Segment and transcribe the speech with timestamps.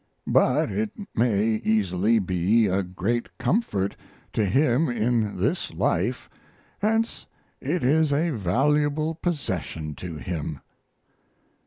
[0.25, 3.95] But it may easily be a great comfort
[4.33, 6.27] to him in this life
[6.79, 7.27] hence
[7.61, 10.59] it is a valuable possession to him.